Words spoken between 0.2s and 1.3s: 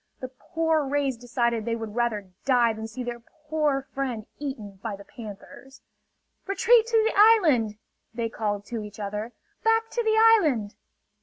poor rays